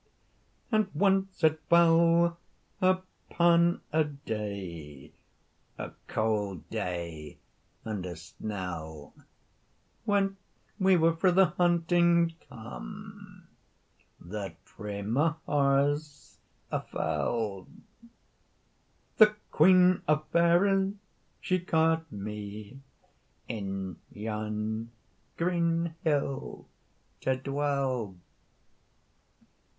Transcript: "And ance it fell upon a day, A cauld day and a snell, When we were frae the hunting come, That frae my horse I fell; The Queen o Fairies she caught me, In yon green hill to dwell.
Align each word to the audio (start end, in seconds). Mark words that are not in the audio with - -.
"And 0.71 0.89
ance 0.99 1.43
it 1.43 1.59
fell 1.69 2.39
upon 2.81 3.81
a 3.93 4.03
day, 4.03 5.11
A 5.77 5.91
cauld 6.07 6.67
day 6.71 7.37
and 7.85 8.03
a 8.07 8.15
snell, 8.15 9.13
When 10.05 10.37
we 10.79 10.97
were 10.97 11.15
frae 11.15 11.29
the 11.29 11.45
hunting 11.45 12.33
come, 12.49 13.43
That 14.19 14.57
frae 14.63 15.03
my 15.03 15.35
horse 15.45 16.39
I 16.71 16.79
fell; 16.79 17.67
The 19.17 19.35
Queen 19.51 20.01
o 20.07 20.25
Fairies 20.33 20.95
she 21.39 21.59
caught 21.59 22.11
me, 22.11 22.79
In 23.47 23.97
yon 24.11 24.89
green 25.37 25.93
hill 26.03 26.67
to 27.19 27.37
dwell. 27.37 28.15